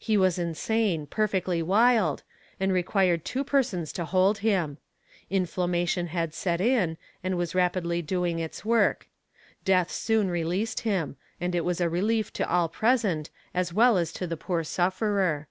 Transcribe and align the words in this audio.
He 0.00 0.16
was 0.16 0.40
insane, 0.40 1.06
perfectly 1.06 1.62
wild, 1.62 2.24
and 2.58 2.72
required 2.72 3.24
two 3.24 3.44
persons 3.44 3.92
to 3.92 4.04
hold 4.04 4.38
him. 4.38 4.78
Inflammation 5.30 6.08
had 6.08 6.34
set 6.34 6.60
in, 6.60 6.98
and 7.22 7.36
was 7.38 7.54
rapidly 7.54 8.02
doing 8.02 8.40
its 8.40 8.64
work; 8.64 9.06
death 9.64 9.92
soon 9.92 10.30
released 10.30 10.80
him, 10.80 11.16
and 11.40 11.54
it 11.54 11.64
was 11.64 11.80
a 11.80 11.88
relief 11.88 12.32
to 12.32 12.50
all 12.50 12.68
present 12.68 13.30
as 13.54 13.72
well 13.72 13.96
as 13.96 14.12
to 14.14 14.26
the 14.26 14.36
poor 14.36 14.64
sufferer. 14.64 15.46